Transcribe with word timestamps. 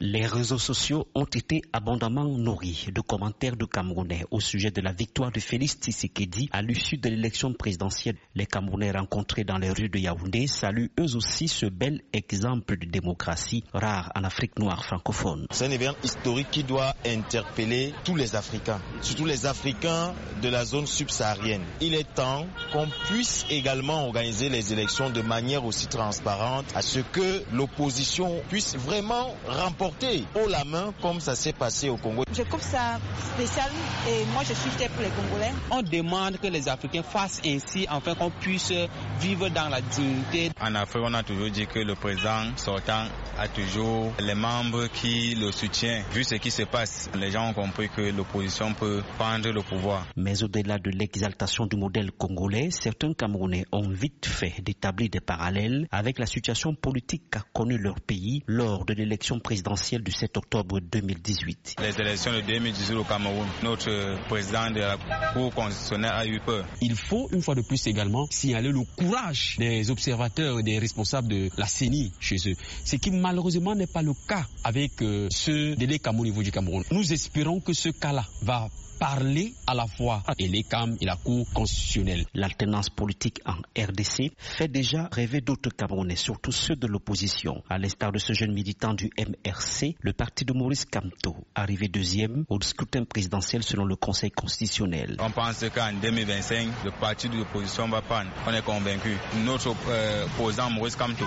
Les 0.00 0.26
réseaux 0.26 0.58
sociaux 0.58 1.08
ont 1.16 1.24
été 1.24 1.60
abondamment 1.72 2.22
nourris 2.24 2.86
de 2.94 3.00
commentaires 3.00 3.56
de 3.56 3.64
Camerounais 3.64 4.24
au 4.30 4.38
sujet 4.38 4.70
de 4.70 4.80
la 4.80 4.92
victoire 4.92 5.32
de 5.32 5.40
Félix 5.40 5.76
Tshisekedi 5.76 6.48
à 6.52 6.62
l'issue 6.62 6.98
de 6.98 7.08
l'élection 7.08 7.52
présidentielle. 7.52 8.14
Les 8.36 8.46
Camerounais 8.46 8.92
rencontrés 8.92 9.42
dans 9.42 9.58
les 9.58 9.70
rues 9.72 9.88
de 9.88 9.98
Yaoundé 9.98 10.46
saluent 10.46 10.92
eux 11.00 11.16
aussi 11.16 11.48
ce 11.48 11.66
bel 11.66 12.02
exemple 12.12 12.78
de 12.78 12.86
démocratie 12.86 13.64
rare 13.74 14.12
en 14.14 14.22
Afrique 14.22 14.56
noire 14.60 14.84
francophone. 14.84 15.48
C'est 15.50 15.66
un 15.66 15.70
événement 15.72 15.96
historique 16.04 16.52
qui 16.52 16.62
doit 16.62 16.94
interpeller 17.04 17.92
tous 18.04 18.14
les 18.14 18.36
Africains, 18.36 18.80
surtout 19.02 19.24
les 19.26 19.46
Africains 19.46 20.14
de 20.40 20.48
la 20.48 20.64
zone 20.64 20.86
subsaharienne. 20.86 21.64
Il 21.80 21.94
est 21.94 22.14
temps 22.14 22.46
qu'on 22.72 22.86
puisse 23.08 23.46
également 23.50 24.04
organiser 24.06 24.48
les 24.48 24.72
élections 24.72 25.10
de 25.10 25.22
manière 25.22 25.64
aussi 25.64 25.88
transparente 25.88 26.66
à 26.76 26.82
ce 26.82 27.00
que 27.00 27.42
l'opposition 27.52 28.40
puisse 28.48 28.76
vraiment 28.76 29.34
remporter 29.48 29.87
haut 30.34 30.48
la 30.48 30.64
main 30.64 30.92
comme 31.00 31.20
ça 31.20 31.34
s'est 31.34 31.52
passé 31.52 31.88
au 31.88 31.96
Congo. 31.96 32.24
Je 32.32 32.42
trouve 32.42 32.62
ça 32.62 32.98
spécial 33.34 33.70
et 34.08 34.24
moi 34.32 34.42
je 34.46 34.52
suis 34.54 34.70
fier 34.70 34.88
pour 34.90 35.02
les 35.02 35.10
Congolais. 35.10 35.52
On 35.70 35.82
demande 35.82 36.38
que 36.38 36.46
les 36.46 36.68
Africains 36.68 37.02
fassent 37.02 37.40
ainsi 37.44 37.86
afin 37.88 38.14
qu'on 38.14 38.30
puisse 38.30 38.72
vivre 39.20 39.48
dans 39.48 39.68
la 39.68 39.80
dignité. 39.80 40.50
En 40.60 40.74
Afrique, 40.74 41.02
on 41.04 41.14
a 41.14 41.22
toujours 41.22 41.50
dit 41.50 41.66
que 41.66 41.78
le 41.78 41.94
président 41.94 42.56
sortant 42.56 43.04
a 43.38 43.48
toujours 43.48 44.12
les 44.20 44.34
membres 44.34 44.86
qui 44.88 45.34
le 45.34 45.52
soutiennent. 45.52 46.04
Vu 46.12 46.24
ce 46.24 46.34
qui 46.36 46.50
se 46.50 46.62
passe, 46.64 47.08
les 47.14 47.30
gens 47.30 47.48
ont 47.50 47.54
compris 47.54 47.88
que 47.88 48.02
l'opposition 48.02 48.74
peut 48.74 49.02
prendre 49.18 49.50
le 49.50 49.62
pouvoir. 49.62 50.06
Mais 50.16 50.42
au-delà 50.42 50.78
de 50.78 50.90
l'exaltation 50.90 51.66
du 51.66 51.76
modèle 51.76 52.10
congolais, 52.12 52.68
certains 52.70 53.12
Camerounais 53.14 53.64
ont 53.72 53.88
vite 53.88 54.26
fait 54.26 54.54
d'établir 54.62 55.08
des 55.10 55.20
parallèles 55.20 55.86
avec 55.90 56.18
la 56.18 56.26
situation 56.26 56.74
politique 56.74 57.30
qu'a 57.30 57.42
connue 57.52 57.78
leur 57.78 58.00
pays 58.00 58.42
lors 58.46 58.84
de 58.84 58.94
l'élection 58.94 59.38
présidentielle 59.38 59.77
du 60.00 60.10
7 60.10 60.36
octobre 60.36 60.80
2018. 60.80 61.76
Les 61.80 62.00
élections 62.00 62.32
de 62.32 62.40
2018 62.40 62.96
au 62.96 63.04
Cameroun, 63.04 63.46
notre 63.62 64.18
président 64.28 64.70
de 64.72 64.80
la 64.80 64.98
Cour 65.32 65.54
constitutionnelle 65.54 66.10
a 66.12 66.26
eu 66.26 66.40
peur. 66.40 66.66
Il 66.80 66.96
faut 66.96 67.28
une 67.32 67.40
fois 67.42 67.54
de 67.54 67.62
plus 67.62 67.86
également 67.86 68.26
signaler 68.30 68.70
le 68.72 68.80
courage 68.96 69.54
des 69.58 69.88
observateurs 69.90 70.58
et 70.58 70.62
des 70.64 70.78
responsables 70.78 71.28
de 71.28 71.48
la 71.56 71.66
CENI 71.66 72.12
chez 72.18 72.36
eux. 72.50 72.56
Ce 72.84 72.96
qui 72.96 73.10
malheureusement 73.12 73.74
n'est 73.76 73.86
pas 73.86 74.02
le 74.02 74.14
cas 74.28 74.44
avec 74.64 75.00
euh, 75.00 75.28
ceux 75.30 75.76
de 75.76 75.86
l'ECAM 75.86 76.18
au 76.18 76.24
niveau 76.24 76.42
du 76.42 76.50
Cameroun. 76.50 76.82
Nous 76.90 77.12
espérons 77.12 77.60
que 77.60 77.72
ce 77.72 77.90
cas-là 77.90 78.24
va 78.42 78.68
parler 78.98 79.54
à 79.66 79.74
la 79.74 79.86
fois 79.86 80.22
et 80.38 80.48
l'ECAM 80.48 80.96
et 81.00 81.06
la 81.06 81.16
Cour 81.16 81.46
constitutionnelle. 81.54 82.24
L'alternance 82.34 82.90
politique 82.90 83.40
en 83.46 83.54
RDC 83.80 84.32
fait 84.38 84.68
déjà 84.68 85.08
rêver 85.12 85.40
d'autres 85.40 85.70
Camerounais, 85.70 86.16
surtout 86.16 86.52
ceux 86.52 86.74
de 86.76 86.86
l'opposition. 86.86 87.62
À 87.68 87.78
l'instar 87.78 88.12
de 88.12 88.18
ce 88.18 88.32
jeune 88.32 88.52
militant 88.52 88.94
du 88.94 89.10
MRC, 89.18 89.67
le 90.00 90.12
parti 90.12 90.44
de 90.44 90.52
Maurice 90.52 90.84
Kamto, 90.84 91.36
arrivé 91.54 91.88
deuxième 91.88 92.44
au 92.48 92.58
scrutin 92.60 93.04
présidentiel 93.04 93.62
selon 93.62 93.84
le 93.84 93.96
Conseil 93.96 94.30
constitutionnel. 94.30 95.16
On 95.20 95.30
pense 95.30 95.64
qu'en 95.74 95.92
2025, 95.92 96.68
le 96.84 96.90
parti 96.92 97.28
de 97.28 97.36
l'opposition 97.36 97.88
va 97.88 98.00
prendre. 98.00 98.30
On 98.46 98.52
est 98.54 98.64
convaincu. 98.64 99.16
Notre 99.44 99.74
euh, 99.88 100.24
opposant 100.26 100.70
Maurice 100.70 100.96
Kamto, 100.96 101.24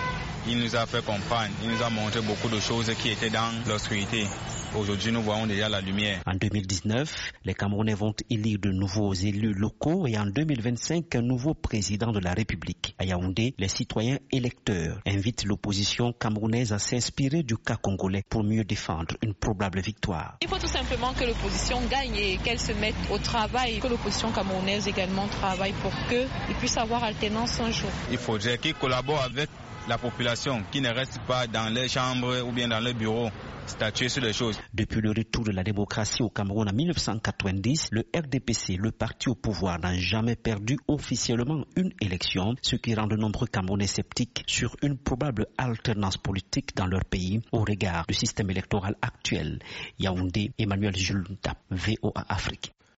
il 0.48 0.58
nous 0.60 0.76
a 0.76 0.86
fait 0.86 1.04
comprendre, 1.06 1.52
il 1.64 1.70
nous 1.70 1.82
a 1.84 1.90
montré 1.90 2.22
beaucoup 2.22 2.50
de 2.50 2.60
choses 2.60 2.92
qui 3.02 3.10
étaient 3.10 3.30
dans 3.30 3.52
l'obscurité. 3.68 4.26
Aujourd'hui, 4.74 5.12
nous 5.12 5.22
voyons 5.22 5.48
déjà 5.48 5.68
la 5.68 5.82
lumière. 5.82 6.22
En 6.26 6.34
2019, 6.36 7.34
les 7.44 7.54
Camerounais 7.54 7.94
vont 7.94 8.14
élire 8.30 8.58
de 8.58 8.70
nouveaux 8.72 9.14
élus 9.14 9.54
locaux 9.54 10.08
et 10.08 10.18
en 10.18 10.26
2025, 10.26 11.14
un 11.14 11.22
nouveau 11.22 11.54
président 11.54 12.14
de 12.14 12.20
la 12.20 12.32
République. 12.34 12.96
À 12.98 13.04
Yaoundé, 13.04 13.54
les 13.58 13.68
citoyens 13.68 14.18
électeurs 14.32 15.00
invitent 15.06 15.44
l'opposition 15.44 16.14
camerounaise 16.14 16.72
à 16.72 16.80
s'inspirer 16.80 17.44
du 17.44 17.58
cas 17.58 17.76
congolais 17.76 18.24
pour 18.30 18.46
mieux 18.46 18.64
défendre 18.64 19.18
une 19.22 19.34
probable 19.34 19.82
victoire. 19.82 20.38
Il 20.42 20.48
faut 20.48 20.58
tout 20.58 20.68
simplement 20.68 21.12
que 21.14 21.26
l'opposition 21.26 21.82
gagne 21.92 22.16
et 22.16 22.38
qu'elle 22.38 22.60
se 22.60 22.72
mette 22.72 22.96
au 23.12 23.18
travail, 23.18 23.80
que 23.80 23.88
l'opposition 23.88 24.32
camerounaise 24.32 24.88
également 24.88 25.28
travaille 25.28 25.74
pour 25.82 25.92
qu'ils 26.08 26.56
puissent 26.60 26.78
avoir 26.78 27.04
alternance 27.04 27.60
un 27.60 27.72
jour. 27.72 27.90
Il 28.10 28.18
faudrait 28.18 28.58
qu'ils 28.58 28.76
collaborent 28.76 29.24
avec 29.24 29.50
la 29.90 29.98
population, 29.98 30.64
qui 30.72 30.80
ne 30.80 30.90
reste 30.90 31.20
pas 31.28 31.48
dans 31.48 31.68
les 31.74 31.90
chambres 31.90 32.42
ou 32.48 32.52
bien 32.54 32.68
dans 32.70 32.80
les 32.80 32.94
bureaux 32.94 33.30
statuer. 33.68 34.08
Depuis 34.74 35.02
le 35.02 35.10
retour 35.10 35.44
de 35.44 35.52
la 35.52 35.64
démocratie 35.64 36.22
au 36.24 36.30
Cameroun 36.30 36.70
en 36.70 36.74
1990, 36.74 37.90
le 37.92 38.06
RDPC, 38.16 38.78
le 38.78 38.92
parti 38.92 39.30
au 39.30 39.36
pouvoir, 39.36 39.80
n'a 39.80 39.94
jamais 39.98 40.36
perdu 40.36 40.78
officiellement 40.88 41.66
une 41.76 41.92
élection, 42.02 42.56
ce 42.62 42.76
qui 42.76 42.94
rend 42.96 43.08
de 43.08 43.16
nombreux 43.16 43.48
Camerounais 43.48 43.88
sceptiques 43.88 44.44
sur 44.48 44.76
une 44.82 44.98
probable 44.98 45.48
alternance 45.58 46.18
politique 46.18 46.76
dans 46.76 46.88
leur 46.88 47.06
pays 47.06 47.42
au 47.52 47.60
regard 47.60 48.06
du 48.08 48.14
système 48.14 48.50
électoral 48.50 48.96
actuel. 49.02 49.60
Yaoundé, 50.00 50.52
Emmanuel 50.58 50.96
Jules 50.96 51.26
VOA 51.70 52.26
Afrique. 52.30 52.74